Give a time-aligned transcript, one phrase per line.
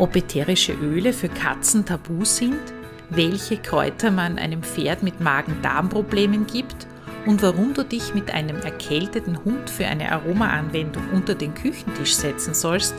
[0.00, 2.58] ob ätherische Öle für Katzen tabu sind,
[3.10, 6.86] welche Kräuter man einem Pferd mit Magen-Darm-Problemen gibt
[7.26, 12.54] und warum du dich mit einem erkälteten Hund für eine Aromaanwendung unter den Küchentisch setzen
[12.54, 12.94] sollst,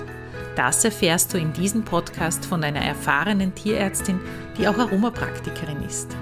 [0.56, 4.20] das erfährst du in diesem Podcast von einer erfahrenen Tierärztin,
[4.58, 6.16] die auch Aromapraktikerin ist.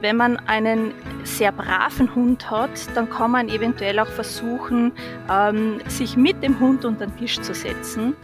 [0.00, 0.92] Wenn man einen
[1.24, 4.92] sehr braven Hund hat, dann kann man eventuell auch versuchen,
[5.30, 8.14] ähm, sich mit dem Hund unter den Tisch zu setzen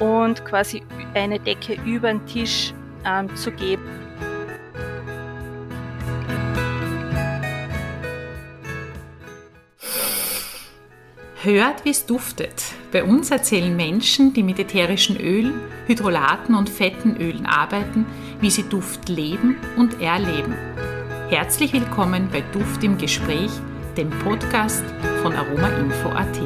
[0.00, 0.82] und quasi
[1.14, 2.74] eine Decke über den Tisch
[3.06, 3.82] ähm, zu geben.
[11.40, 12.62] Hört, wie es duftet.
[12.92, 18.04] Bei uns erzählen Menschen, die mit ätherischen Ölen, Hydrolaten und fetten Ölen arbeiten,
[18.40, 20.54] wie sie Duft leben und erleben.
[21.30, 23.50] Herzlich willkommen bei Duft im Gespräch,
[23.98, 24.82] dem Podcast
[25.20, 26.40] von aromainfo.at.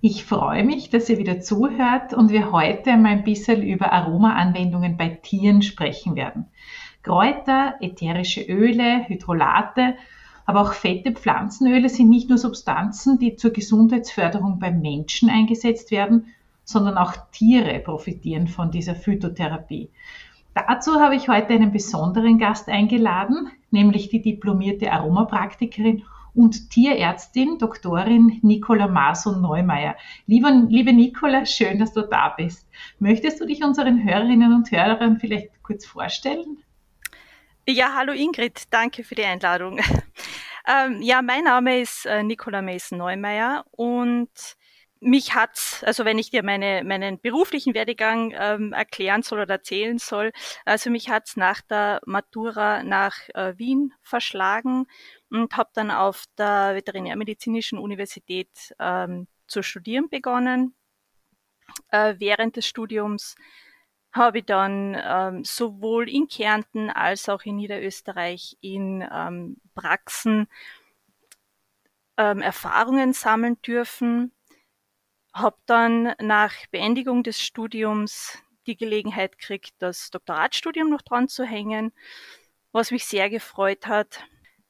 [0.00, 4.96] Ich freue mich, dass ihr wieder zuhört und wir heute mal ein bisschen über Aromaanwendungen
[4.96, 6.46] bei Tieren sprechen werden.
[7.02, 9.96] Kräuter, ätherische Öle, Hydrolate,
[10.46, 16.28] aber auch fette Pflanzenöle sind nicht nur Substanzen, die zur Gesundheitsförderung beim Menschen eingesetzt werden,
[16.64, 19.90] sondern auch Tiere profitieren von dieser Phytotherapie.
[20.54, 28.40] Dazu habe ich heute einen besonderen Gast eingeladen, nämlich die diplomierte Aromapraktikerin und Tierärztin Doktorin
[28.42, 29.96] Nicola Mason-Neumeier.
[30.26, 32.68] Liebe, liebe Nicola, schön, dass du da bist.
[32.98, 36.58] Möchtest du dich unseren Hörerinnen und Hörern vielleicht kurz vorstellen?
[37.68, 39.80] Ja, hallo Ingrid, danke für die Einladung.
[40.66, 44.30] Ähm, ja, mein Name ist äh, Nicola Mason-Neumeier und
[45.04, 49.98] mich hat's, also wenn ich dir meine, meinen beruflichen Werdegang ähm, erklären soll oder erzählen
[49.98, 50.32] soll,
[50.64, 54.86] also mich hat's nach der Matura nach äh, Wien verschlagen
[55.30, 60.74] und habe dann auf der Veterinärmedizinischen Universität ähm, zu studieren begonnen.
[61.90, 63.36] Äh, während des Studiums
[64.12, 70.46] habe ich dann ähm, sowohl in Kärnten als auch in Niederösterreich in ähm, Praxen
[72.16, 74.32] ähm, Erfahrungen sammeln dürfen
[75.34, 81.92] habe dann nach Beendigung des Studiums die Gelegenheit gekriegt, das Doktoratstudium noch dran zu hängen,
[82.72, 84.24] was mich sehr gefreut hat.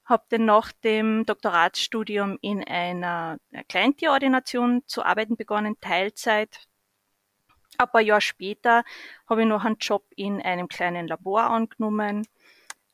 [0.07, 3.39] Habe dann nach dem Doktoratsstudium in einer
[3.69, 6.67] Kleintierordination zu arbeiten begonnen, Teilzeit.
[7.79, 8.85] Ein paar Jahre später
[9.29, 12.27] habe ich noch einen Job in einem kleinen Labor angenommen.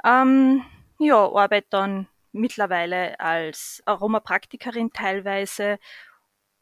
[0.05, 0.65] Ähm,
[0.99, 5.79] ja, arbeite dann mittlerweile als Aromapraktikerin teilweise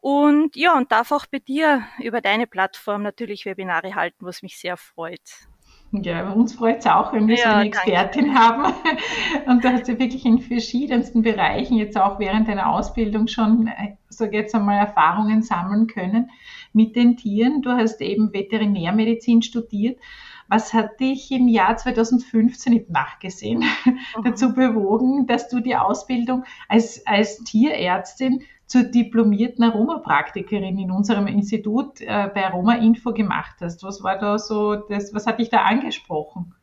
[0.01, 4.59] und ja, und darf auch bei dir über deine Plattform natürlich Webinare halten, was mich
[4.59, 5.49] sehr freut.
[5.91, 8.39] Ja, uns freut es auch, wenn wir ja, so eine Expertin danke.
[8.39, 8.75] haben.
[9.47, 13.71] Und du hast ja wirklich in verschiedensten Bereichen jetzt auch während deiner Ausbildung schon,
[14.11, 16.31] so jetzt einmal Erfahrungen sammeln können
[16.75, 17.63] mit den Tieren.
[17.63, 19.99] Du hast eben Veterinärmedizin studiert.
[20.47, 24.25] Was hat dich im Jahr 2015, ich nachgesehen, mhm.
[24.25, 32.01] dazu bewogen, dass du die Ausbildung als, als Tierärztin zur diplomierten Aromapraktikerin in unserem Institut
[32.03, 33.83] äh, bei Aroma Info gemacht hast.
[33.83, 36.55] Was war da so, das, was hat dich da angesprochen?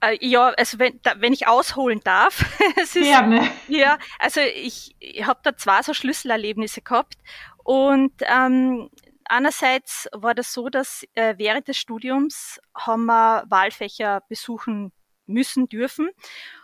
[0.00, 2.44] Äh, ja, also wenn, da, wenn ich ausholen darf.
[2.76, 3.48] es ist, Gerne.
[3.68, 7.14] Ja, also ich, ich habe da zwei so Schlüsselerlebnisse gehabt
[7.62, 8.90] und ähm,
[9.24, 14.90] einerseits war das so, dass äh, während des Studiums haben wir Wahlfächer besuchen
[15.26, 16.10] müssen dürfen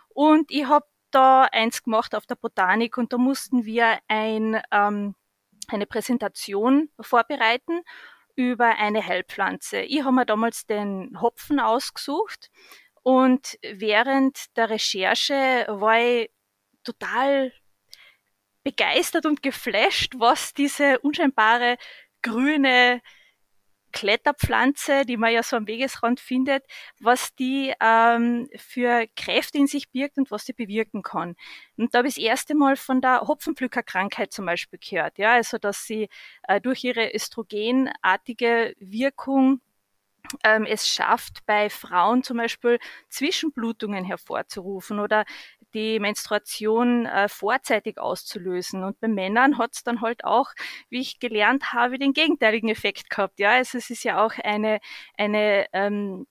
[0.09, 5.15] und ich habe da eins gemacht auf der Botanik und da mussten wir ein, ähm,
[5.67, 7.81] eine Präsentation vorbereiten
[8.35, 9.81] über eine Heilpflanze.
[9.81, 12.49] Ich habe mir damals den Hopfen ausgesucht
[13.03, 16.31] und während der Recherche war ich
[16.83, 17.51] total
[18.63, 21.77] begeistert und geflasht, was diese unscheinbare
[22.21, 23.01] grüne
[23.91, 26.63] Kletterpflanze, die man ja so am Wegesrand findet,
[26.99, 31.35] was die ähm, für Kräfte in sich birgt und was sie bewirken kann.
[31.77, 35.57] Und da habe ich das erste Mal von der Hopfenpflückerkrankheit zum Beispiel gehört, ja, also
[35.57, 36.09] dass sie
[36.47, 39.61] äh, durch ihre östrogenartige Wirkung
[40.43, 42.79] ähm, es schafft, bei Frauen zum Beispiel
[43.09, 45.25] Zwischenblutungen hervorzurufen oder
[45.73, 48.83] die Menstruation äh, vorzeitig auszulösen.
[48.83, 50.51] Und bei Männern hat es dann halt auch,
[50.89, 53.39] wie ich gelernt habe, den gegenteiligen Effekt gehabt.
[53.39, 54.79] Ja, also es ist ja auch eine,
[55.17, 56.27] eine ähm,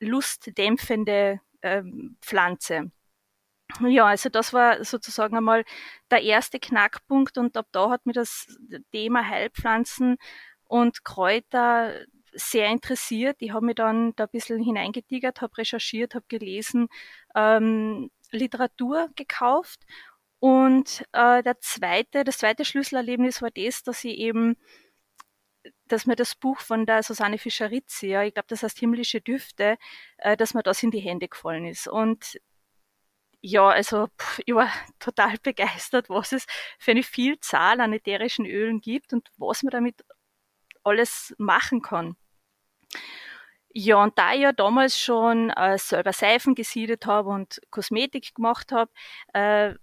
[0.00, 2.90] lustdämpfende ähm, Pflanze.
[3.80, 5.64] Ja, also das war sozusagen einmal
[6.10, 8.46] der erste Knackpunkt und ab da hat mir das
[8.92, 10.18] Thema Heilpflanzen
[10.64, 11.94] und Kräuter
[12.32, 13.36] sehr interessiert.
[13.40, 16.88] Ich habe mich dann da ein bisschen hineingetigert, habe recherchiert, habe gelesen,
[17.34, 19.80] ähm, Literatur gekauft
[20.42, 24.56] und äh, der zweite, das zweite Schlüsselerlebnis war das, dass ich eben,
[25.86, 29.78] dass mir das Buch von der Susanne Fischer-Ritzi, ja, ich glaube, das heißt Himmlische Düfte,
[30.18, 31.86] äh, dass mir das in die Hände gefallen ist.
[31.86, 32.40] Und
[33.40, 34.68] ja, also pff, ich war
[34.98, 36.46] total begeistert, was es
[36.80, 40.04] für eine Vielzahl an ätherischen Ölen gibt und was man damit
[40.82, 42.16] alles machen kann.
[43.74, 48.70] Ja, und da ich ja damals schon äh, selber Seifen gesiedet habe und Kosmetik gemacht
[48.70, 48.90] habe,
[49.32, 49.74] äh,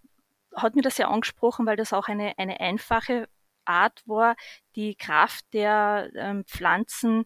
[0.56, 3.28] hat mir das sehr angesprochen, weil das auch eine, eine einfache
[3.66, 4.36] Art war,
[4.76, 7.26] die Kraft der ähm, Pflanzen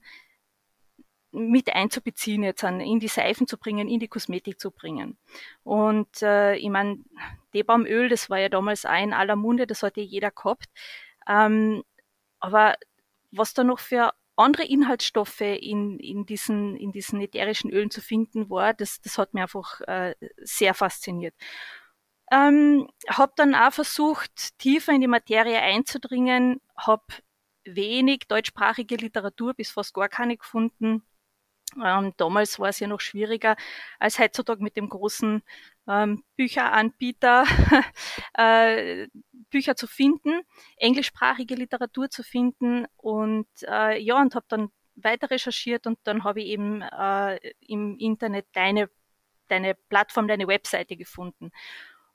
[1.32, 5.18] mit einzubeziehen, jetzt an, in die Seifen zu bringen, in die Kosmetik zu bringen.
[5.64, 7.00] Und äh, ich meine,
[7.52, 10.68] Teebaumöl, das war ja damals auch in aller Munde, das hatte jeder gehabt.
[11.28, 11.84] Ähm,
[12.40, 12.76] aber
[13.32, 18.50] was da noch für andere Inhaltsstoffe in, in, diesen, in diesen ätherischen Ölen zu finden
[18.50, 21.36] war, das, das hat mir einfach äh, sehr fasziniert.
[22.32, 27.04] Ähm, habe dann auch versucht, tiefer in die Materie einzudringen, habe
[27.66, 31.04] wenig deutschsprachige Literatur, bis fast gar keine gefunden.
[31.84, 33.56] Ähm, damals war es ja noch schwieriger
[34.00, 35.44] als heutzutage mit dem großen
[35.88, 37.46] ähm, Bücheranbieter
[38.38, 39.08] äh,
[39.54, 40.42] Bücher zu finden,
[40.78, 46.42] englischsprachige Literatur zu finden und äh, ja und habe dann weiter recherchiert und dann habe
[46.42, 48.90] ich eben äh, im Internet deine
[49.48, 51.52] deine Plattform, deine Webseite gefunden.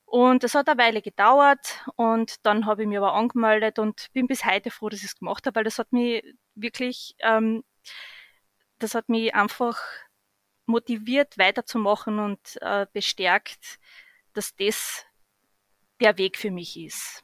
[0.05, 4.27] Und das hat eine Weile gedauert und dann habe ich mich aber angemeldet und bin
[4.27, 6.25] bis heute froh, dass ich es gemacht habe, weil das hat mich
[6.55, 7.63] wirklich, ähm,
[8.79, 9.79] das hat mich einfach
[10.65, 13.79] motiviert weiterzumachen und äh, bestärkt,
[14.33, 15.05] dass das
[16.01, 17.23] der Weg für mich ist.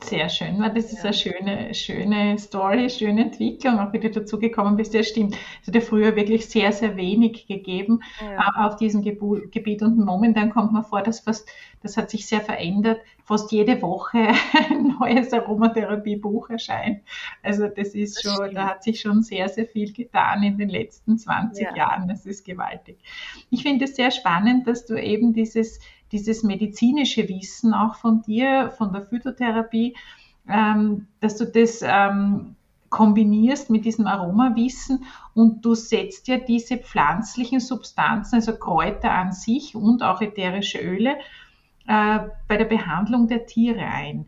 [0.00, 1.04] Sehr schön, das ist ja.
[1.04, 4.92] eine schöne, schöne Story, schöne Entwicklung, auch wie du dazu gekommen bist.
[4.92, 5.36] Ja, stimmt.
[5.62, 8.66] Es hat ja früher wirklich sehr, sehr wenig gegeben ja.
[8.66, 11.48] Auf diesem Gebu Gebiet und momentan kommt man vor, dass fast,
[11.82, 14.18] das hat sich sehr verändert, fast jede Woche
[14.68, 17.02] ein neues Aromatherapiebuch erscheint.
[17.42, 18.56] Also das ist das schon, stimmt.
[18.56, 21.74] da hat sich schon sehr, sehr viel getan in den letzten 20 ja.
[21.74, 22.06] Jahren.
[22.06, 22.98] Das ist gewaltig.
[23.50, 25.80] Ich finde es sehr spannend, dass du eben dieses
[26.12, 29.96] dieses medizinische Wissen auch von dir, von der Phytotherapie,
[30.48, 32.56] ähm, dass du das ähm,
[32.88, 35.04] kombinierst mit diesem Aromawissen
[35.34, 41.16] und du setzt ja diese pflanzlichen Substanzen, also Kräuter an sich und auch ätherische Öle,
[41.86, 44.26] äh, bei der Behandlung der Tiere ein.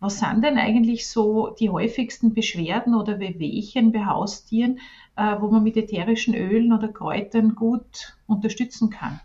[0.00, 4.80] Was sind denn eigentlich so die häufigsten Beschwerden oder Wehwehchen bei Haustieren,
[5.16, 9.20] äh, wo man mit ätherischen Ölen oder Kräutern gut unterstützen kann?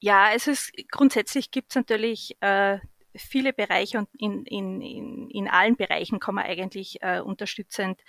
[0.00, 2.78] Ja, es ist grundsätzlich gibt es natürlich äh,
[3.16, 8.00] viele Bereiche und in, in, in, in allen Bereichen kann man eigentlich äh, unterstützend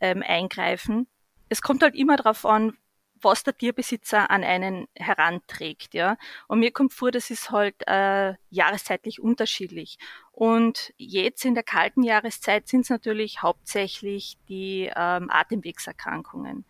[0.00, 1.06] ähm, eingreifen.
[1.48, 2.76] Es kommt halt immer darauf an,
[3.22, 6.18] was der Tierbesitzer an einen heranträgt, ja.
[6.48, 9.98] Und mir kommt vor, das ist halt äh, jahreszeitlich unterschiedlich.
[10.32, 16.66] Und jetzt in der kalten Jahreszeit sind es natürlich hauptsächlich die ähm, Atemwegserkrankungen.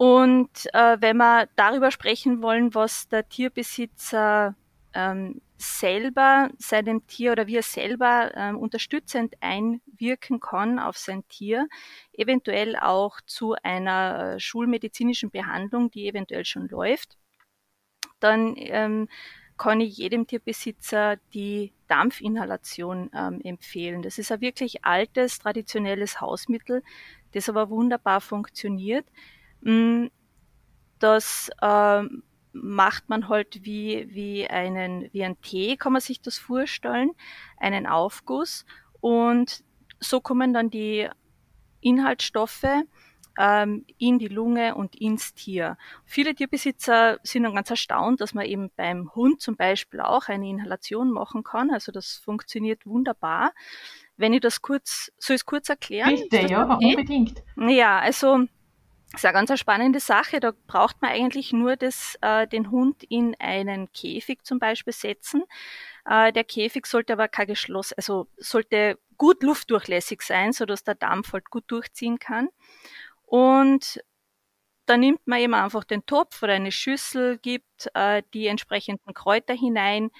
[0.00, 4.56] Und äh, wenn wir darüber sprechen wollen, was der Tierbesitzer
[4.94, 11.68] ähm, selber seinem Tier oder wie er selber ähm, unterstützend einwirken kann auf sein Tier,
[12.14, 17.18] eventuell auch zu einer äh, schulmedizinischen Behandlung, die eventuell schon läuft,
[18.20, 19.06] dann ähm,
[19.58, 24.00] kann ich jedem Tierbesitzer die Dampfinhalation ähm, empfehlen.
[24.00, 26.82] Das ist ein wirklich altes, traditionelles Hausmittel,
[27.32, 29.04] das aber wunderbar funktioniert.
[29.62, 30.06] Mm,
[30.98, 36.38] das ähm, macht man halt wie, wie einen, wie ein Tee, kann man sich das
[36.38, 37.12] vorstellen,
[37.58, 38.64] einen Aufguss
[39.00, 39.64] und
[39.98, 41.08] so kommen dann die
[41.80, 42.66] Inhaltsstoffe
[43.38, 45.76] ähm, in die Lunge und ins Tier.
[46.04, 50.48] Viele Tierbesitzer sind dann ganz erstaunt, dass man eben beim Hund zum Beispiel auch eine
[50.48, 51.70] Inhalation machen kann.
[51.70, 53.52] Also das funktioniert wunderbar.
[54.16, 56.16] Wenn ich das kurz, soll ich es kurz erklären?
[56.16, 57.42] Bitte, ja, unbedingt.
[57.56, 58.46] Ja, also
[59.14, 60.40] ist eine ganz spannende Sache.
[60.40, 65.42] Da braucht man eigentlich nur das, äh, den Hund in einen Käfig zum Beispiel setzen.
[66.04, 70.94] Äh, der Käfig sollte aber kein Geschloss, also sollte gut luftdurchlässig sein, so dass der
[70.94, 72.48] Dampf halt gut durchziehen kann.
[73.26, 74.02] Und
[74.86, 79.54] da nimmt man eben einfach den Topf oder eine Schüssel, gibt äh, die entsprechenden Kräuter
[79.54, 80.10] hinein,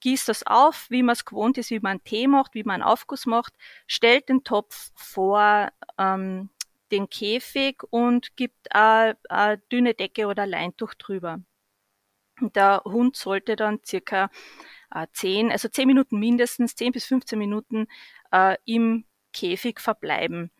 [0.00, 3.26] gießt das auf, wie man es gewohnt ist, wie man Tee macht, wie man Aufguss
[3.26, 3.54] macht,
[3.86, 6.50] stellt den Topf vor ähm,
[6.92, 9.16] den Käfig und gibt eine,
[9.72, 11.40] dünne Decke oder Leintuch drüber.
[12.40, 14.30] Der Hund sollte dann circa
[14.94, 17.86] äh, 10, also 10 Minuten mindestens, 10 bis 15 Minuten
[18.30, 20.50] äh, im Käfig verbleiben.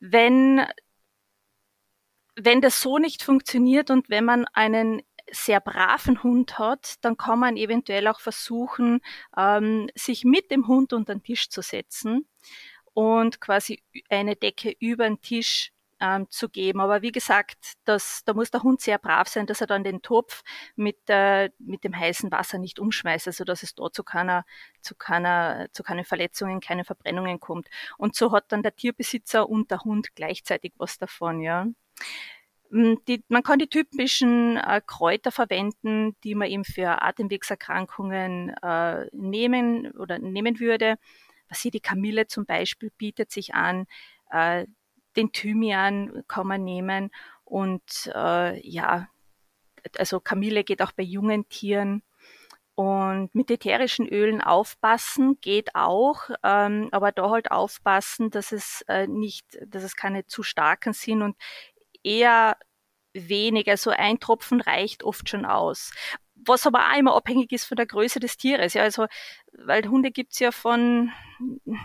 [0.00, 0.66] Wenn,
[2.36, 7.38] wenn das so nicht funktioniert und wenn man einen sehr braven Hund hat, dann kann
[7.38, 9.00] man eventuell auch versuchen,
[9.36, 12.26] ähm, sich mit dem Hund unter den Tisch zu setzen
[12.94, 16.80] und quasi eine Decke über den Tisch ähm, zu geben.
[16.80, 20.02] Aber wie gesagt, das, da muss der Hund sehr brav sein, dass er dann den
[20.02, 20.42] Topf
[20.76, 24.44] mit, äh, mit dem heißen Wasser nicht umschmeißt, also dass es dort zu keiner,
[24.80, 27.68] zu keiner, zu keinen Verletzungen, keine Verbrennungen kommt.
[27.98, 31.66] Und so hat dann der Tierbesitzer und der Hund gleichzeitig was davon, ja.
[32.70, 39.06] Mm, die, man kann die typischen äh, Kräuter verwenden, die man eben für Atemwegserkrankungen äh,
[39.12, 40.96] nehmen oder nehmen würde.
[41.62, 43.86] Hier die Kamille zum Beispiel bietet sich an.
[44.30, 44.66] Äh,
[45.16, 47.10] den Thymian kann man nehmen
[47.44, 49.08] und äh, ja,
[49.98, 52.02] also Kamille geht auch bei jungen Tieren.
[52.76, 59.06] Und mit ätherischen Ölen aufpassen geht auch, ähm, aber da halt aufpassen, dass es äh,
[59.06, 61.36] nicht, dass es keine zu starken sind und
[62.02, 62.56] eher
[63.12, 65.92] wenig, also ein Tropfen reicht oft schon aus.
[66.46, 68.74] Was aber auch immer abhängig ist von der Größe des Tieres.
[68.74, 69.06] Ja, also,
[69.52, 71.10] weil Hunde gibt's ja von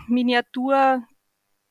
[0.06, 1.02] Miniatur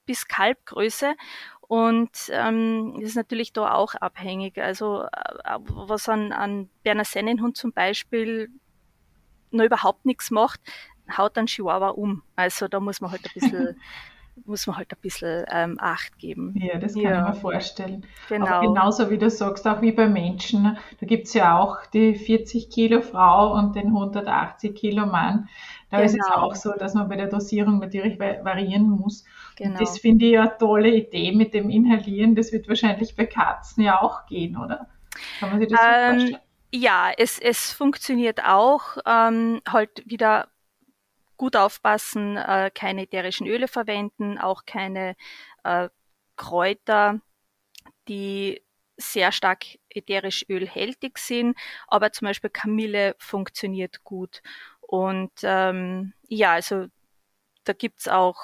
[0.05, 1.13] bis Kalbgröße
[1.62, 4.58] und ähm, ist natürlich da auch abhängig.
[4.58, 8.50] Also äh, was an, an Berner Sennenhund zum Beispiel
[9.51, 10.60] noch überhaupt nichts macht,
[11.15, 12.24] haut dann Chihuahua um.
[12.36, 13.79] Also da muss man halt ein bisschen
[14.46, 16.53] muss man halt ein bisschen ähm, Acht geben.
[16.55, 17.27] Ja, das kann ja.
[17.27, 18.05] ich mir vorstellen.
[18.27, 18.48] Genau.
[18.48, 22.15] Aber genauso wie du sagst, auch wie bei Menschen, da gibt es ja auch die
[22.15, 25.50] 40 Kilo Frau und den 180 Kilo Mann.
[25.89, 26.05] Da genau.
[26.05, 26.41] ist es genau.
[26.41, 29.25] auch so, dass man bei der Dosierung natürlich variieren muss.
[29.55, 29.79] Genau.
[29.79, 32.36] Das finde ich ja eine tolle Idee mit dem Inhalieren.
[32.36, 34.88] Das wird wahrscheinlich bei Katzen ja auch gehen, oder?
[35.39, 36.41] Kann man sich das ähm, so vorstellen?
[36.72, 38.98] Ja, es, es funktioniert auch.
[39.05, 40.48] Ähm, halt wieder
[41.39, 45.15] gut aufpassen, äh, keine ätherischen Öle verwenden, auch keine
[45.63, 45.89] äh,
[46.36, 47.22] Kräuter,
[48.08, 48.62] die
[48.98, 54.41] sehr stark ätherisch ölhältig sind, aber zum Beispiel Kamille funktioniert gut.
[54.81, 56.88] Und ähm, ja, also
[57.63, 58.39] da gibt's auch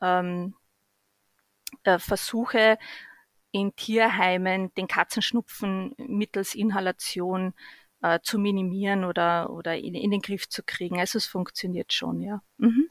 [0.00, 0.54] ähm,
[1.82, 2.78] äh, Versuche
[3.50, 7.52] in Tierheimen, den Katzenschnupfen mittels Inhalation
[8.04, 11.00] äh, zu minimieren oder, oder in, in, den Griff zu kriegen.
[11.00, 12.42] Also es funktioniert schon, ja.
[12.58, 12.86] Mhm.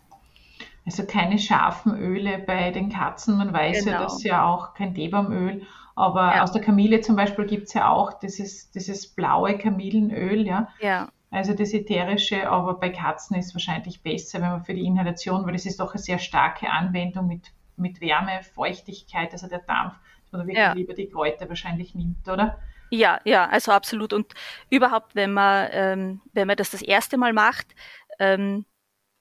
[0.86, 3.38] Also keine scharfen Öle bei den Katzen.
[3.38, 3.92] Man weiß genau.
[3.92, 5.62] ja, dass ja auch kein Teebaumöl,
[5.96, 6.44] aber ja.
[6.44, 10.68] aus der Kamille zum Beispiel gibt es ja auch dieses, dieses blaue Kamillenöl, ja.
[10.82, 11.10] Ja.
[11.30, 15.54] Also das ätherische, aber bei Katzen ist wahrscheinlich besser, wenn man für die Inhalation, weil
[15.54, 19.94] das ist doch eine sehr starke Anwendung mit, mit Wärme, Feuchtigkeit, also der Dampf,
[20.24, 20.74] dass man da wirklich ja.
[20.74, 22.60] lieber die Kräuter wahrscheinlich nimmt, oder?
[22.96, 24.14] Ja, ja, also absolut.
[24.14, 24.34] Und
[24.70, 27.74] überhaupt, wenn man, ähm, wenn man das das erste Mal macht,
[28.20, 28.66] ähm,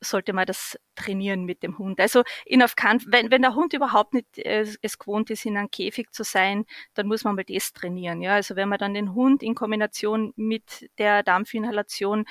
[0.00, 1.98] sollte man das trainieren mit dem Hund.
[1.98, 5.70] Also in keinen, wenn, wenn der Hund überhaupt nicht äh, es gewohnt ist, in einem
[5.70, 8.20] Käfig zu sein, dann muss man mal das trainieren.
[8.20, 12.26] Ja, also wenn man dann den Hund in Kombination mit der Dampfinhalation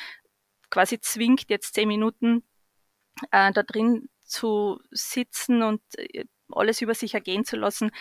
[0.69, 2.43] quasi zwingt, jetzt zehn Minuten
[3.31, 7.91] äh, da drin zu sitzen und äh, alles über sich ergehen zu lassen,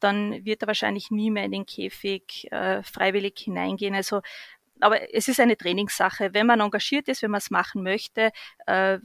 [0.00, 3.94] dann wird er wahrscheinlich nie mehr in den Käfig äh, freiwillig hineingehen.
[3.94, 4.20] Also
[4.80, 6.32] aber es ist eine Trainingssache.
[6.32, 8.32] Wenn man engagiert ist, wenn man es machen möchte,
[8.66, 8.98] äh,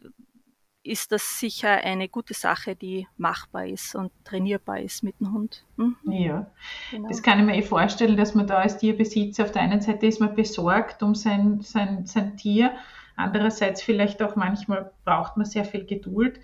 [0.85, 5.65] ist das sicher eine gute Sache, die machbar ist und trainierbar ist mit dem Hund.
[5.77, 5.95] Mhm.
[6.05, 6.51] Ja,
[6.91, 7.07] genau.
[7.07, 10.05] das kann ich mir eh vorstellen, dass man da als Tierbesitzer auf der einen Seite
[10.05, 12.71] ist man besorgt um sein, sein, sein Tier,
[13.15, 16.39] andererseits vielleicht auch manchmal braucht man sehr viel Geduld.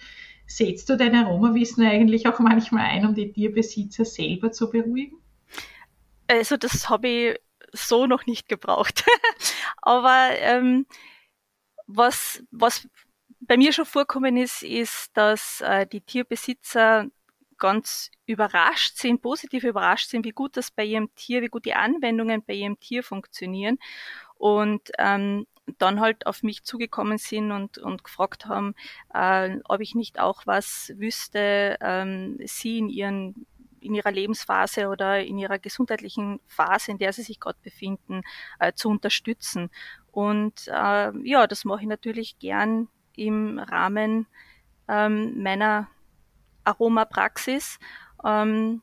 [0.56, 5.18] Setzt du dein Aromawissen eigentlich auch manchmal ein, um die Tierbesitzer selber zu beruhigen?
[6.28, 7.40] Also das habe ich
[7.72, 9.06] so noch nicht gebraucht.
[9.82, 10.86] Aber ähm,
[11.88, 12.88] was, was
[13.40, 17.08] bei mir schon vorkommen ist, ist, dass äh, die Tierbesitzer
[17.58, 21.76] ganz überrascht sind, positiv überrascht sind, wie gut das bei ihrem Tier, wie gut die
[21.76, 23.78] Anwendungen bei ihrem Tier funktionieren.
[24.36, 25.46] Und ähm,
[25.78, 28.76] dann halt auf mich zugekommen sind und, und gefragt haben,
[29.14, 33.46] äh, ob ich nicht auch was wüsste, ähm, sie in ihren
[33.82, 38.22] in ihrer Lebensphase oder in ihrer gesundheitlichen Phase, in der sie sich gerade befinden,
[38.60, 39.72] äh, zu unterstützen.
[40.12, 44.28] Und äh, ja, das mache ich natürlich gern im Rahmen
[44.88, 45.88] ähm, meiner
[46.64, 47.80] Aromapraxis.
[48.24, 48.82] Ähm,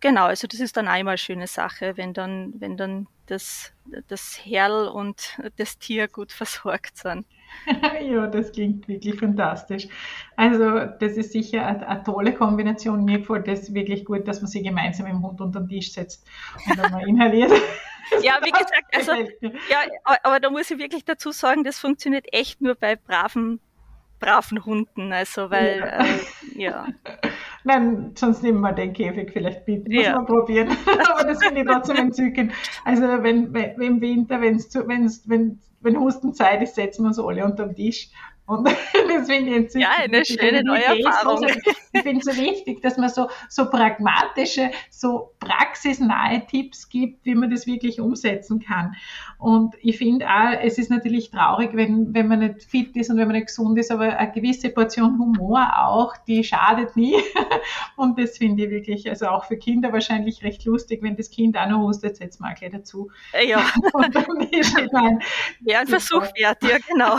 [0.00, 3.72] genau, also das ist dann einmal eine schöne Sache, wenn dann, wenn dann das,
[4.08, 7.26] das Herl und das Tier gut versorgt sind.
[8.02, 9.88] ja, das klingt wirklich fantastisch.
[10.36, 13.04] Also, das ist sicher eine, eine, tolle Kombination.
[13.04, 16.26] Mir gefällt das wirklich gut, dass man sich gemeinsam im Hund unter den Tisch setzt
[16.68, 17.50] und dann mal inhaliert.
[18.22, 19.12] ja, wie gesagt, also,
[19.42, 23.60] ja, aber da muss ich wirklich dazu sagen, das funktioniert echt nur bei braven
[24.18, 26.04] braven Hunden, also weil, ja.
[26.04, 26.18] Äh,
[26.56, 26.86] ja.
[27.68, 29.86] Nein, sonst nehmen wir den Käfig vielleicht mit.
[29.86, 30.14] Muss ja.
[30.14, 30.68] man probieren.
[31.10, 32.52] Aber das finde ich trotzdem entzückend.
[32.82, 37.18] Also wenn, wenn im Winter, wenn's zu, wenn's, wenn, wenn Hustenzeit ist, setzen wir uns
[37.18, 38.08] alle unter den Tisch
[38.48, 38.66] und
[39.10, 41.46] deswegen jetzt ja, eine schöne neue Erfahrung.
[41.92, 47.34] Ich finde es so wichtig, dass man so, so pragmatische, so praxisnahe Tipps gibt, wie
[47.34, 48.96] man das wirklich umsetzen kann.
[49.36, 53.18] Und ich finde auch, es ist natürlich traurig, wenn, wenn man nicht fit ist und
[53.18, 57.16] wenn man nicht gesund ist, aber eine gewisse Portion Humor auch, die schadet nie.
[57.96, 61.56] Und das finde ich wirklich, also auch für Kinder wahrscheinlich recht lustig, wenn das Kind
[61.58, 63.10] auch noch hustet, setzt man gleich dazu.
[63.46, 63.58] Ja.
[63.92, 64.74] Und dann ist
[65.60, 67.18] ja, ein Versuch wert, ja, genau.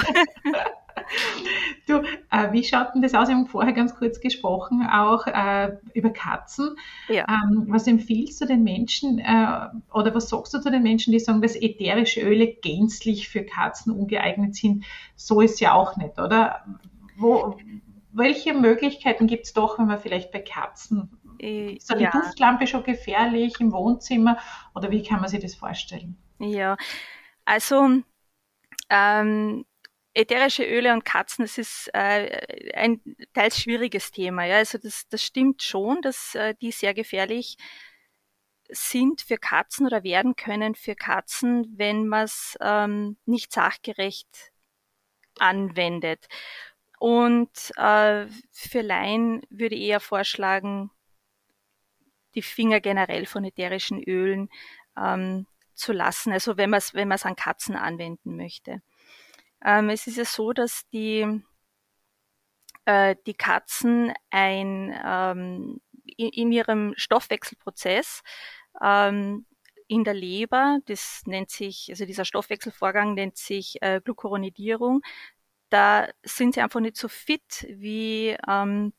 [1.88, 3.30] Du, äh, wie schaut denn das aus?
[3.30, 6.76] Wir haben vorher ganz kurz gesprochen, auch äh, über Katzen.
[7.08, 7.26] Ja.
[7.28, 11.20] Ähm, was empfiehlst du den Menschen äh, oder was sagst du zu den Menschen, die
[11.20, 14.86] sagen, dass ätherische Öle gänzlich für Katzen ungeeignet sind?
[15.16, 16.64] So ist ja auch nicht, oder?
[17.18, 17.58] Wo,
[18.12, 22.12] welche Möglichkeiten gibt es doch, wenn man vielleicht bei Katzen äh, ist die ja.
[22.12, 24.38] Duftlampe schon gefährlich im Wohnzimmer
[24.76, 26.18] oder wie kann man sich das vorstellen?
[26.40, 26.78] Ja,
[27.46, 28.02] also
[28.90, 29.66] ähm,
[30.20, 33.02] ätherische Öle und Katzen, das ist äh, ein
[33.34, 34.46] teils schwieriges Thema.
[34.46, 34.58] Ja?
[34.58, 37.58] Also das, das stimmt schon, dass äh, die sehr gefährlich
[38.70, 44.52] sind für Katzen oder werden können für Katzen, wenn man es ähm, nicht sachgerecht
[45.40, 46.28] anwendet.
[47.00, 50.92] Und äh, für Laien würde ich eher vorschlagen,
[52.36, 54.50] die Finger generell von ätherischen Ölen
[54.98, 56.32] ähm, zu lassen.
[56.32, 58.82] Also wenn man es wenn an Katzen anwenden möchte.
[59.66, 61.44] Ähm, es ist ja so, dass die,
[62.86, 65.82] äh, die Katzen ein, ähm,
[66.18, 68.22] in, in, ihrem Stoffwechselprozess
[68.82, 69.46] ähm,
[69.88, 75.02] in der Leber, das nennt sich, also dieser Stoffwechselvorgang nennt sich äh, Glucuronidierung,
[75.70, 78.94] da sind sie einfach nicht so fit wie ähm,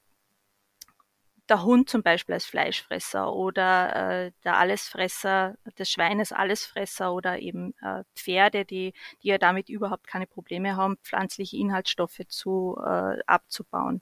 [1.51, 7.75] der Hund zum Beispiel als Fleischfresser oder äh, der Allesfresser des Schweines Allesfresser oder eben
[7.83, 14.01] äh, Pferde, die, die ja damit überhaupt keine Probleme haben, pflanzliche Inhaltsstoffe zu, äh, abzubauen.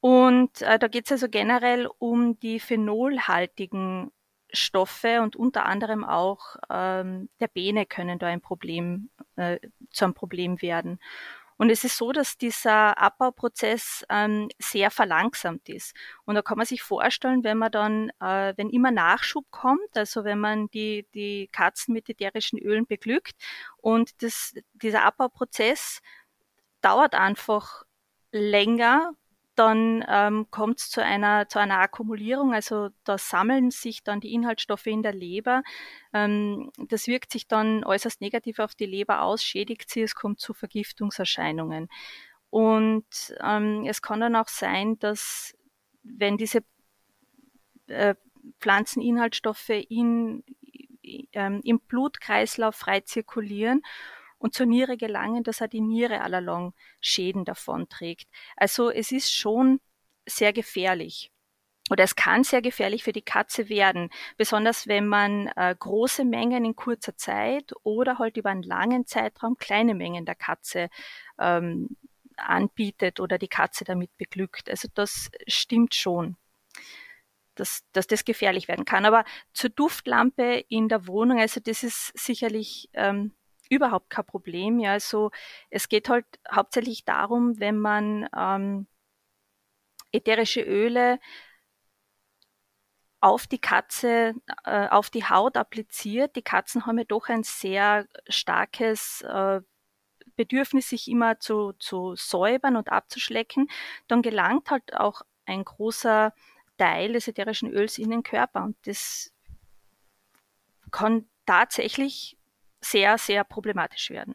[0.00, 4.12] Und äh, da geht es also generell um die phenolhaltigen
[4.52, 9.58] Stoffe und unter anderem auch ähm, der Bene können da ein Problem äh,
[9.90, 11.00] zu einem Problem werden.
[11.56, 15.94] Und es ist so, dass dieser Abbauprozess ähm, sehr verlangsamt ist.
[16.24, 20.24] Und da kann man sich vorstellen, wenn man dann, äh, wenn immer Nachschub kommt, also
[20.24, 23.34] wenn man die, die Katzen mit ätherischen Ölen beglückt
[23.78, 26.00] und das, dieser Abbauprozess
[26.82, 27.84] dauert einfach
[28.32, 29.12] länger,
[29.56, 34.32] dann ähm, kommt es zu einer, zu einer Akkumulierung, also da sammeln sich dann die
[34.32, 35.62] Inhaltsstoffe in der Leber.
[36.12, 40.40] Ähm, das wirkt sich dann äußerst negativ auf die Leber aus, schädigt sie, es kommt
[40.40, 41.88] zu Vergiftungserscheinungen.
[42.50, 43.06] Und
[43.42, 45.54] ähm, es kann dann auch sein, dass
[46.02, 46.60] wenn diese
[47.88, 48.14] äh,
[48.60, 50.44] Pflanzeninhaltsstoffe in,
[51.32, 53.82] ähm, im Blutkreislauf frei zirkulieren
[54.46, 58.28] und zur Niere gelangen, dass er die Niere allalong Schäden davonträgt.
[58.56, 59.80] Also es ist schon
[60.24, 61.32] sehr gefährlich.
[61.90, 66.64] Oder es kann sehr gefährlich für die Katze werden, besonders wenn man äh, große Mengen
[66.64, 70.90] in kurzer Zeit oder halt über einen langen Zeitraum kleine Mengen der Katze
[71.40, 71.96] ähm,
[72.36, 74.70] anbietet oder die Katze damit beglückt.
[74.70, 76.36] Also das stimmt schon,
[77.56, 79.06] dass, dass das gefährlich werden kann.
[79.06, 83.32] Aber zur Duftlampe in der Wohnung, also das ist sicherlich ähm,
[83.68, 84.78] überhaupt kein Problem.
[84.78, 85.30] Ja, also
[85.70, 88.86] es geht halt hauptsächlich darum, wenn man ähm,
[90.12, 91.18] ätherische Öle
[93.20, 96.36] auf die Katze, äh, auf die Haut appliziert.
[96.36, 99.60] Die Katzen haben ja doch ein sehr starkes äh,
[100.36, 103.68] Bedürfnis, sich immer zu, zu säubern und abzuschlecken.
[104.06, 106.34] Dann gelangt halt auch ein großer
[106.78, 109.32] Teil des ätherischen Öls in den Körper und das
[110.90, 112.35] kann tatsächlich
[112.90, 114.34] sehr, sehr problematisch werden.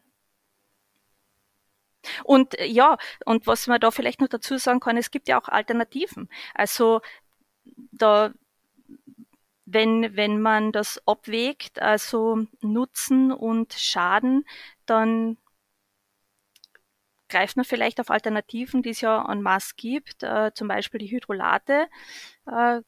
[2.23, 5.39] Und äh, ja, und was man da vielleicht noch dazu sagen kann, es gibt ja
[5.39, 6.29] auch Alternativen.
[6.53, 7.01] Also
[7.91, 8.33] da,
[9.65, 14.45] wenn, wenn man das abwägt, also Nutzen und Schaden,
[14.85, 15.37] dann
[17.29, 21.11] greift man vielleicht auf Alternativen, die es ja en masse gibt, äh, zum Beispiel die
[21.11, 21.87] Hydrolate,
[22.45, 22.81] äh,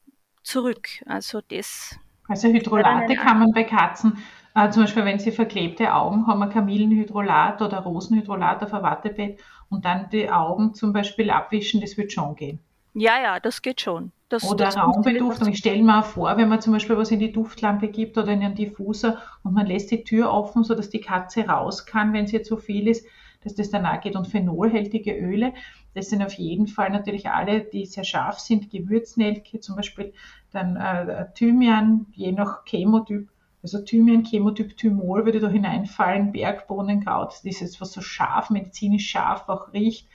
[0.43, 0.89] zurück.
[1.05, 1.97] Also das.
[2.27, 4.21] Also Hydrolate kann man bei Katzen
[4.55, 9.39] äh, zum Beispiel, wenn sie verklebte Augen haben, ein Kamillenhydrolat oder Rosenhydrolat auf ein Wattebett
[9.69, 12.59] und dann die Augen zum Beispiel abwischen, das wird schon gehen.
[12.93, 14.11] Ja, ja, das geht schon.
[14.29, 15.49] Das, oder das Raumbeduftung.
[15.49, 18.31] Ich stelle mir auch vor, wenn man zum Beispiel was in die Duftlampe gibt oder
[18.31, 22.27] in einen Diffuser und man lässt die Tür offen, sodass die Katze raus kann, wenn
[22.27, 23.05] sie zu viel ist,
[23.43, 24.15] dass das danach geht.
[24.15, 25.53] Und phenolhaltige Öle,
[25.93, 30.13] das sind auf jeden Fall natürlich alle, die sehr scharf sind, Gewürznelke zum Beispiel,
[30.51, 33.29] dann äh, Thymian, je nach Chemotyp,
[33.63, 39.71] also Thymian, Chemotyp Thymol würde da hineinfallen, Bergbohnenkraut, dieses, was so scharf, medizinisch scharf auch
[39.71, 40.07] riecht.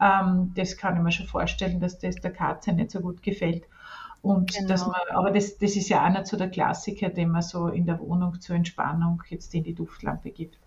[0.00, 3.64] Ähm, das kann ich mir schon vorstellen, dass das der Katze nicht so gut gefällt.
[4.22, 4.68] Und genau.
[4.68, 7.66] dass man, aber das, das ist ja auch nicht so der Klassiker, den man so
[7.66, 10.58] in der Wohnung zur Entspannung jetzt in die Duftlampe gibt.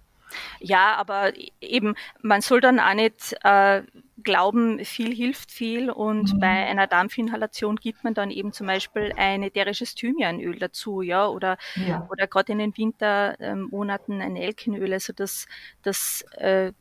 [0.60, 3.84] Ja, aber eben, man soll dann auch nicht äh,
[4.24, 6.40] glauben, viel hilft viel und mhm.
[6.40, 11.58] bei einer Dampfinhalation gibt man dann eben zum Beispiel ein ätherisches Thymianöl dazu, ja, oder,
[11.76, 12.08] ja.
[12.10, 15.48] oder gerade in den Wintermonaten ein Nelkenöl, also das,
[15.84, 16.74] das, äh,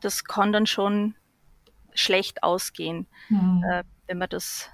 [0.00, 1.14] das kann dann schon
[1.94, 3.64] schlecht ausgehen, mhm.
[3.70, 4.70] äh, wenn man das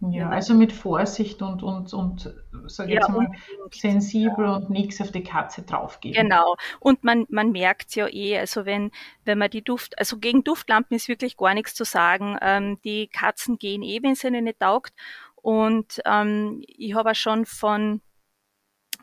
[0.00, 2.34] ja, also mit Vorsicht und, und, und
[2.66, 3.30] sag jetzt ja, mal,
[3.70, 4.56] sensibel ja.
[4.56, 6.22] und nichts auf die Katze draufgeben.
[6.22, 6.56] Genau.
[6.80, 8.90] Und man, man merkt ja eh, also wenn,
[9.24, 12.36] wenn man die Duft, also gegen Duftlampen ist wirklich gar nichts zu sagen.
[12.42, 14.92] Ähm, die Katzen gehen eh, wenn es ihnen nicht taugt.
[15.36, 18.02] Und ähm, ich habe auch schon von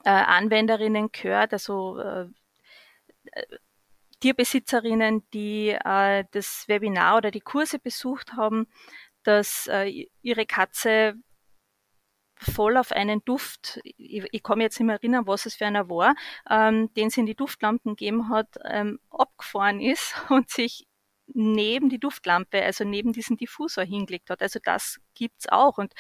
[0.04, 2.28] äh, Anwenderinnen gehört, also äh,
[4.20, 8.68] Tierbesitzerinnen, die äh, das Webinar oder die Kurse besucht haben,
[9.24, 11.16] dass äh, ihre Katze
[12.36, 15.66] voll auf einen Duft, ich, ich kann mich jetzt nicht mehr erinnern, was es für
[15.66, 16.16] einer war,
[16.50, 20.88] ähm, den sie in die Duftlampen gegeben hat, ähm, abgefahren ist und sich
[21.28, 24.42] neben die Duftlampe, also neben diesen Diffusor hingelegt hat.
[24.42, 25.78] Also das gibt's auch.
[25.78, 25.94] Und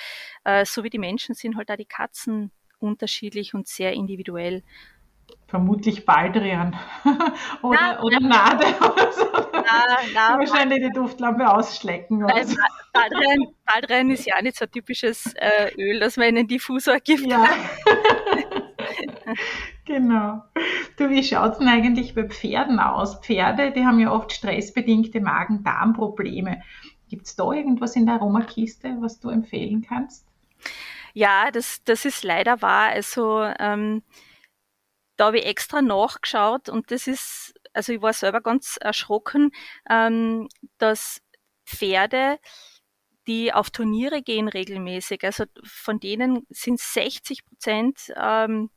[0.43, 4.63] äh, so wie die Menschen sind halt auch die Katzen unterschiedlich und sehr individuell
[5.47, 6.75] vermutlich Baldrian
[7.61, 9.23] oder, na, oder Nade oder so.
[9.65, 12.23] Na, na, Wahrscheinlich die Duftlampe ausschlecken.
[12.23, 12.57] Oder so.
[12.93, 16.99] Baldrian, Baldrian ist ja nicht so ein typisches äh, Öl, das man in den Diffusor
[16.99, 17.25] gibt.
[17.25, 17.45] Ja.
[19.85, 20.43] genau.
[20.97, 23.19] Du, wie schaut es denn eigentlich bei Pferden aus?
[23.21, 26.61] Pferde, die haben ja oft stressbedingte Magen-Darm-Probleme.
[27.09, 30.25] Gibt es da irgendwas in der Aromakiste, was du empfehlen kannst?
[31.13, 32.89] Ja, das, das ist leider wahr.
[32.89, 34.03] Also ähm,
[35.15, 39.51] da habe ich extra nachgeschaut und das ist, also ich war selber ganz erschrocken,
[39.89, 41.21] ähm, dass
[41.65, 42.39] Pferde,
[43.27, 48.69] die auf Turniere gehen regelmäßig, also von denen sind 60 Prozent ähm,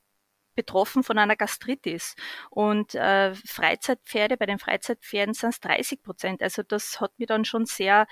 [0.55, 2.15] betroffen von einer Gastritis.
[2.51, 6.43] Und äh, Freizeitpferde, bei den Freizeitpferden sind es 30 Prozent.
[6.43, 8.07] Also das hat mich dann schon sehr,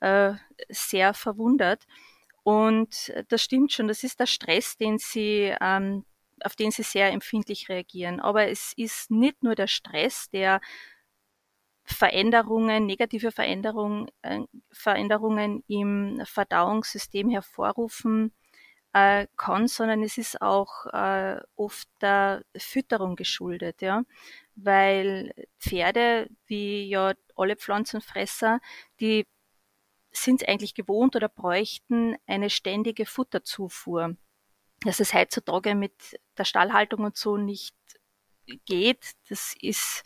[0.00, 0.34] äh,
[0.68, 1.86] sehr verwundert.
[2.44, 6.04] Und das stimmt schon, das ist der Stress, den sie ähm,
[6.44, 8.20] auf den sie sehr empfindlich reagieren.
[8.20, 10.60] Aber es ist nicht nur der Stress, der
[11.84, 14.40] Veränderungen, negative Veränderungen, äh,
[14.72, 18.32] Veränderungen im Verdauungssystem hervorrufen
[18.92, 24.02] äh, kann, sondern es ist auch äh, oft der Fütterung geschuldet, ja,
[24.56, 28.60] weil Pferde, wie ja alle Pflanzenfresser,
[29.00, 29.26] die
[30.12, 34.16] sind eigentlich gewohnt oder bräuchten eine ständige Futterzufuhr
[34.86, 37.76] dass es heutzutage mit der Stallhaltung und so nicht
[38.64, 39.12] geht.
[39.28, 40.02] Das ist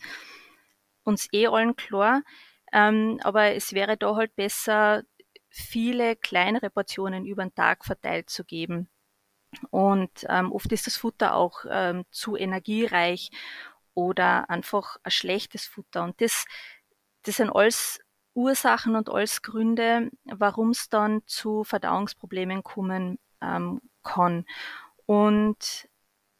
[1.03, 2.23] uns eh allen klar.
[2.73, 5.03] Ähm, aber es wäre da halt besser,
[5.49, 8.89] viele kleinere Portionen über den Tag verteilt zu geben.
[9.69, 13.31] Und ähm, oft ist das Futter auch ähm, zu energiereich
[13.93, 16.03] oder einfach ein schlechtes Futter.
[16.03, 16.45] Und das,
[17.23, 17.99] das sind alles
[18.33, 24.45] Ursachen und alles Gründe, warum es dann zu Verdauungsproblemen kommen ähm, kann.
[25.05, 25.89] Und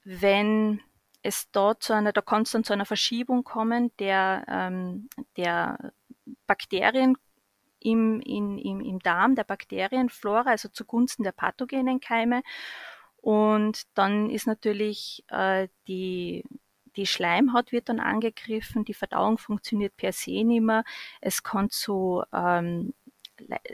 [0.03, 0.81] wenn
[1.23, 5.93] es da zu einer, da kann es dann zu einer Verschiebung kommen der, ähm, der
[6.47, 7.17] Bakterien
[7.79, 12.43] im, in, im, im Darm, der Bakterienflora, also zugunsten der pathogenen Keime.
[13.17, 16.43] Und dann ist natürlich äh, die,
[16.95, 20.83] die Schleimhaut wird dann angegriffen, die Verdauung funktioniert per se nicht mehr.
[21.21, 22.93] Es kann zu ähm,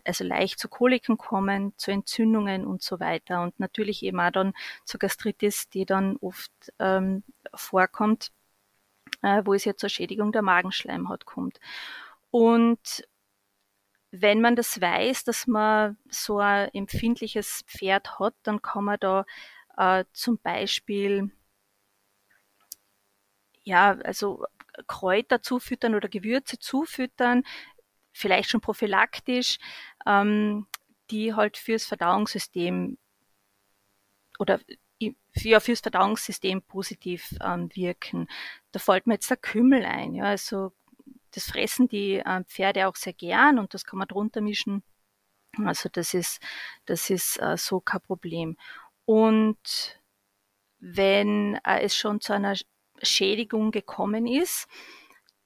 [0.05, 3.41] also leicht zu Koliken kommen, zu Entzündungen und so weiter.
[3.43, 4.53] Und natürlich eben auch dann
[4.85, 8.31] zur Gastritis, die dann oft ähm, vorkommt,
[9.21, 11.59] äh, wo es ja zur Schädigung der Magenschleimhaut kommt.
[12.31, 13.07] Und
[14.11, 19.25] wenn man das weiß, dass man so ein empfindliches Pferd hat, dann kann man da
[19.77, 21.31] äh, zum Beispiel
[23.67, 24.45] ja, also
[24.87, 27.43] Kräuter zufüttern oder Gewürze zufüttern,
[28.17, 29.57] vielleicht schon prophylaktisch,
[30.05, 30.67] ähm,
[31.11, 32.97] die halt fürs Verdauungssystem
[34.39, 34.59] oder
[34.99, 38.27] ja, fürs Verdauungssystem positiv ähm, wirken.
[38.71, 40.15] Da fällt mir jetzt der Kümmel ein.
[40.15, 40.73] Ja, also
[41.31, 44.83] das fressen die äh, Pferde auch sehr gern und das kann man drunter mischen.
[45.63, 46.41] Also das ist,
[46.85, 48.57] das ist äh, so kein Problem.
[49.05, 50.01] Und
[50.79, 52.55] wenn äh, es schon zu einer
[53.01, 54.67] Schädigung gekommen ist,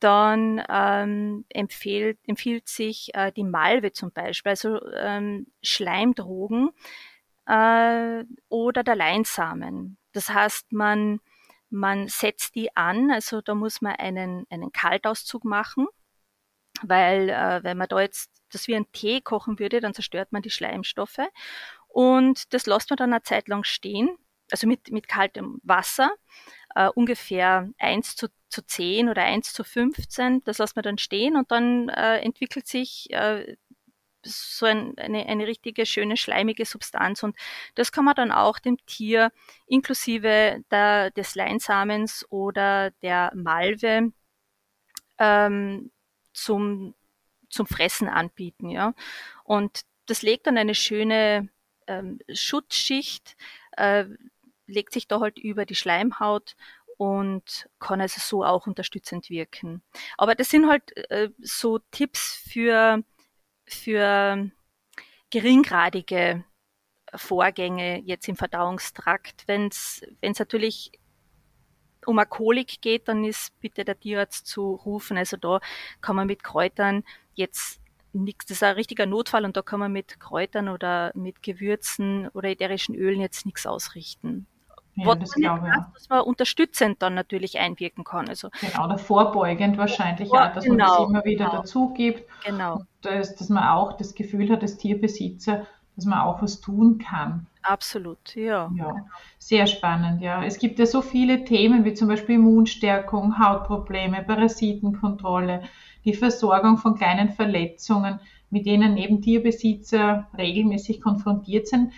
[0.02, 6.72] dann ähm, empfiehlt, empfiehlt sich äh, die Malve zum Beispiel, also ähm, Schleimdrogen
[7.46, 9.98] äh, oder der Leinsamen.
[10.12, 11.20] Das heißt, man,
[11.70, 15.88] man setzt die an, also da muss man einen, einen Kaltauszug machen,
[16.82, 20.42] weil äh, wenn man da jetzt das wie ein Tee kochen würde, dann zerstört man
[20.42, 21.20] die Schleimstoffe.
[21.88, 24.18] Und das lässt man dann eine Zeit lang stehen,
[24.50, 26.12] also mit, mit kaltem Wasser,
[26.76, 30.44] äh, ungefähr 1 zu, zu 10 oder 1 zu 15.
[30.44, 33.56] Das lässt man dann stehen und dann äh, entwickelt sich äh,
[34.24, 37.36] so ein, eine, eine richtige schöne schleimige Substanz und
[37.76, 39.32] das kann man dann auch dem Tier
[39.68, 44.12] inklusive der, des Leinsamens oder der Malve
[45.18, 45.92] ähm,
[46.34, 46.96] zum,
[47.50, 48.70] zum Fressen anbieten.
[48.70, 48.94] Ja?
[49.44, 51.50] Und das legt dann eine schöne
[51.88, 53.36] ähm, Schutzschicht,
[53.78, 54.06] äh,
[54.72, 56.56] legt sich da halt über die Schleimhaut
[56.98, 59.82] und kann also so auch unterstützend wirken.
[60.18, 63.04] Aber das sind halt äh, so Tipps für,
[63.66, 64.52] für
[65.32, 66.44] geringgradige
[67.16, 69.48] Vorgänge jetzt im Verdauungstrakt.
[69.48, 70.92] Wenn es natürlich
[72.06, 75.18] um eine Kolik geht, dann ist bitte der Tierarzt zu rufen.
[75.18, 75.60] Also da
[76.02, 77.04] kann man mit Kräutern
[77.34, 77.82] jetzt
[78.14, 82.28] nichts, das ist ein richtiger Notfall und da kann man mit Kräutern oder mit Gewürzen
[82.30, 84.48] oder ätherischen Ölen jetzt nichts ausrichten.
[84.96, 85.94] Ja, Was das glaube ich.
[85.94, 88.28] dass man unterstützend dann natürlich einwirken kann.
[88.28, 91.58] Also, genau, oder vorbeugend wahrscheinlich vor, auch, dass genau, man das genau, immer wieder genau.
[91.58, 92.30] dazu gibt.
[92.44, 92.82] Genau.
[93.02, 97.48] Dass, dass man auch das Gefühl hat, als Tierbesitzer, dass man auch was tun kann.
[97.64, 98.72] Absolut, ja.
[98.76, 98.96] Ja,
[99.38, 100.44] sehr spannend, ja.
[100.44, 105.64] Es gibt ja so viele Themen wie zum Beispiel Immunstärkung, Hautprobleme, Parasitenkontrolle,
[106.04, 111.94] die Versorgung von kleinen Verletzungen, mit denen eben Tierbesitzer regelmäßig konfrontiert sind.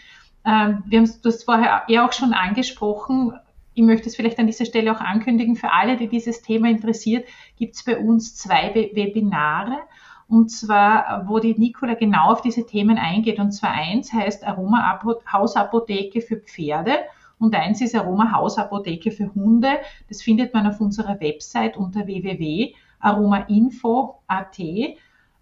[0.46, 3.34] Ähm, wir haben das vorher ja auch schon angesprochen.
[3.74, 5.56] Ich möchte es vielleicht an dieser Stelle auch ankündigen.
[5.56, 7.28] Für alle, die dieses Thema interessiert,
[7.58, 9.80] gibt es bei uns zwei Webinare.
[10.28, 13.40] Und zwar, wo die Nicola genau auf diese Themen eingeht.
[13.40, 15.02] Und zwar eins heißt Aroma
[15.32, 17.00] Hausapotheke für Pferde
[17.44, 19.80] und eins ist Aroma Hausapotheke für Hunde.
[20.08, 24.58] Das findet man auf unserer Website unter www.aromainfo.at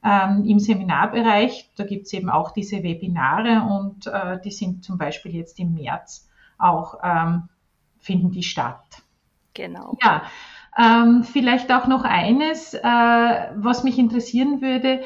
[0.03, 1.69] ähm, im Seminarbereich.
[1.75, 5.73] Da gibt es eben auch diese Webinare und äh, die sind zum Beispiel jetzt im
[5.73, 7.49] März auch, ähm,
[7.99, 9.03] finden die statt.
[9.53, 9.97] Genau.
[10.01, 10.23] Ja,
[10.77, 15.01] ähm, vielleicht auch noch eines, äh, was mich interessieren würde.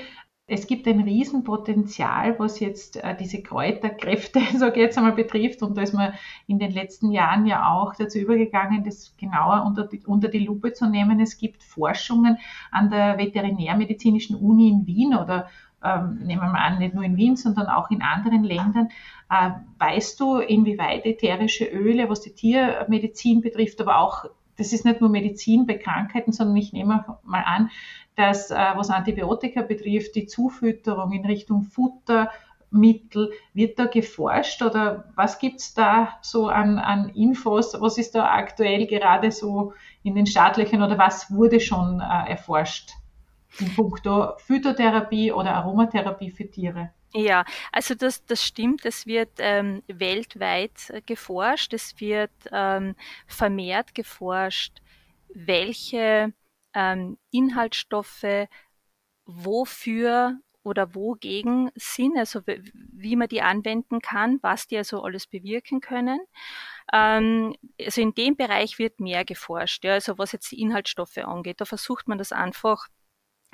[0.47, 5.63] Es gibt ein Riesenpotenzial, was jetzt äh, diese Kräuterkräfte, sage ich jetzt einmal, betrifft.
[5.63, 6.13] Und da ist man
[6.45, 10.73] in den letzten Jahren ja auch dazu übergegangen, das genauer unter die, unter die Lupe
[10.73, 11.19] zu nehmen.
[11.19, 12.37] Es gibt Forschungen
[12.69, 15.49] an der Veterinärmedizinischen Uni in Wien oder
[15.83, 18.89] ähm, nehmen wir mal an, nicht nur in Wien, sondern auch in anderen Ländern.
[19.31, 24.25] Äh, weißt du, inwieweit ätherische Öle, was die Tiermedizin betrifft, aber auch
[24.57, 27.71] das ist nicht nur Medizin bei Krankheiten, sondern ich nehme mal an,
[28.15, 35.39] dass äh, was Antibiotika betrifft, die Zufütterung in Richtung Futtermittel, wird da geforscht oder was
[35.39, 37.75] gibt's da so an, an Infos?
[37.79, 39.73] Was ist da aktuell gerade so
[40.03, 42.91] in den Startlöchern oder was wurde schon äh, erforscht
[43.59, 46.91] in puncto Phytotherapie oder Aromatherapie für Tiere?
[47.13, 48.85] Ja, also das, das stimmt.
[48.85, 51.73] Es wird ähm, weltweit geforscht.
[51.73, 54.81] Es wird ähm, vermehrt geforscht,
[55.33, 56.33] welche
[56.75, 58.47] ähm, Inhaltsstoffe
[59.25, 65.79] wofür oder wogegen sind, also wie man die anwenden kann, was die also alles bewirken
[65.79, 66.19] können.
[66.91, 71.61] Ähm, also in dem Bereich wird mehr geforscht, ja, also was jetzt die Inhaltsstoffe angeht.
[71.61, 72.87] Da versucht man das einfach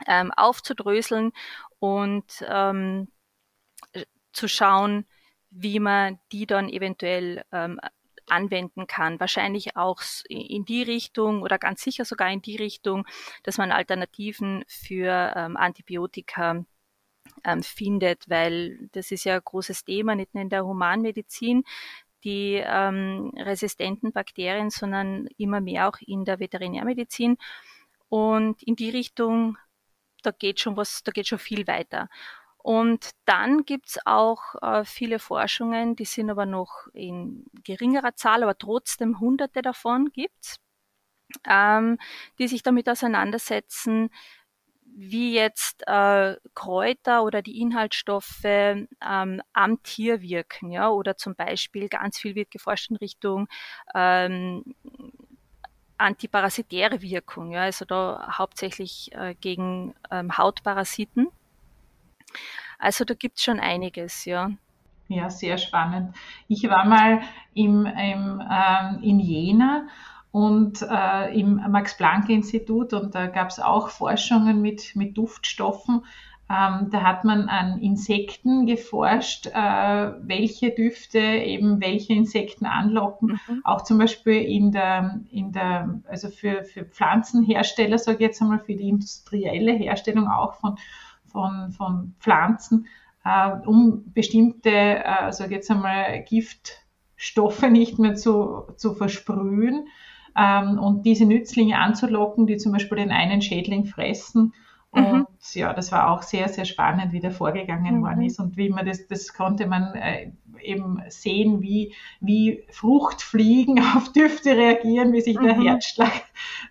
[0.08, 1.32] ähm, aufzudröseln
[1.80, 3.10] und ähm,
[4.34, 5.06] zu schauen,
[5.50, 7.80] wie man die dann eventuell ähm,
[8.28, 9.20] anwenden kann.
[9.20, 13.06] Wahrscheinlich auch in die Richtung oder ganz sicher sogar in die Richtung,
[13.44, 16.66] dass man Alternativen für ähm, Antibiotika
[17.44, 21.64] ähm, findet, weil das ist ja ein großes Thema, nicht nur in der Humanmedizin,
[22.24, 27.38] die ähm, resistenten Bakterien, sondern immer mehr auch in der Veterinärmedizin.
[28.10, 29.58] Und in die Richtung,
[30.24, 32.10] da geht schon was, da geht schon viel weiter.
[32.63, 38.58] Und dann gibt's auch äh, viele Forschungen, die sind aber noch in geringerer Zahl, aber
[38.58, 40.58] trotzdem hunderte davon gibt's,
[41.50, 41.97] ähm,
[42.39, 44.10] die sich damit auseinandersetzen,
[44.93, 51.88] wie jetzt äh, Kräuter oder die Inhaltsstoffe ähm, am Tier wirken, ja, oder zum Beispiel
[51.89, 53.47] ganz viel wird geforscht in Richtung
[53.95, 54.76] ähm,
[55.97, 61.30] antiparasitäre Wirkung, ja, also da hauptsächlich äh, gegen ähm, Hautparasiten.
[62.80, 64.52] Also da gibt es schon einiges, ja.
[65.08, 66.15] Ja, sehr spannend.
[66.48, 67.22] Ich war mal
[67.54, 69.88] im, im, ähm, in Jena
[70.32, 76.06] und äh, im Max-Planck-Institut und da gab es auch Forschungen mit, mit Duftstoffen.
[76.50, 83.39] Ähm, da hat man an Insekten geforscht, äh, welche Düfte eben welche Insekten anlocken.
[83.48, 83.62] Mhm.
[83.63, 88.60] Auch zum Beispiel in der, in der also für, für Pflanzenhersteller, sage ich jetzt einmal,
[88.60, 90.78] für die industrielle Herstellung auch von,
[91.32, 92.88] von, von Pflanzen,
[93.24, 99.88] äh, um bestimmte, äh, sage ich jetzt einmal, Giftstoffe nicht mehr zu, zu versprühen
[100.38, 104.54] ähm, und diese Nützlinge anzulocken, die zum Beispiel den einen Schädling fressen.
[104.94, 105.06] Mhm.
[105.06, 108.04] Und ja, das war auch sehr, sehr spannend, wie da vorgegangen mhm.
[108.04, 113.80] worden ist und wie man das, das konnte man äh, eben sehen, wie, wie Fruchtfliegen
[113.96, 115.44] auf Düfte reagieren, wie sich mhm.
[115.44, 116.24] der Herzschlag,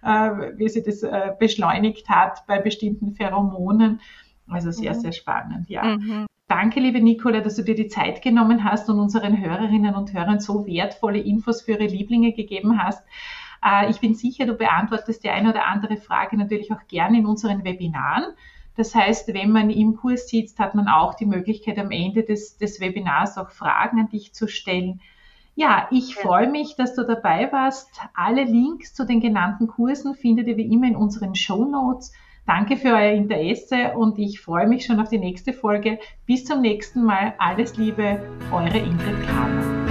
[0.02, 4.00] äh, wie sie das äh, beschleunigt hat bei bestimmten Pheromonen.
[4.50, 5.00] Also sehr, mhm.
[5.00, 5.84] sehr spannend, ja.
[5.84, 6.26] Mhm.
[6.48, 10.40] Danke, liebe Nicola, dass du dir die Zeit genommen hast und unseren Hörerinnen und Hörern
[10.40, 13.04] so wertvolle Infos für ihre Lieblinge gegeben hast.
[13.64, 17.26] Äh, ich bin sicher, du beantwortest die eine oder andere Frage natürlich auch gerne in
[17.26, 18.24] unseren Webinaren.
[18.76, 22.56] Das heißt, wenn man im Kurs sitzt, hat man auch die Möglichkeit, am Ende des,
[22.56, 25.00] des Webinars auch Fragen an dich zu stellen.
[25.54, 27.90] Ja, ich freue mich, dass du dabei warst.
[28.14, 32.12] Alle Links zu den genannten Kursen findet ihr wie immer in unseren Show Notes.
[32.46, 35.98] Danke für euer Interesse und ich freue mich schon auf die nächste Folge.
[36.26, 37.34] Bis zum nächsten Mal.
[37.38, 38.20] Alles Liebe,
[38.52, 39.89] eure Ingrid Kramer.